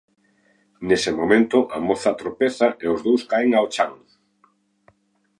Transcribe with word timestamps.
Nese 0.87 1.11
momento 1.19 1.57
a 1.77 1.79
moza 1.87 2.11
tropeza 2.21 2.67
e 2.83 2.85
os 2.93 2.99
dous 3.07 3.21
caen 3.31 3.51
ao 3.55 3.67
chan. 3.75 3.91